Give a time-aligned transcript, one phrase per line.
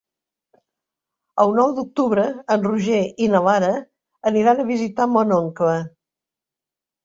[1.43, 2.25] El nou d'octubre
[2.57, 3.71] en Roger i na Lara
[4.33, 5.81] aniran a visitar mon oncle.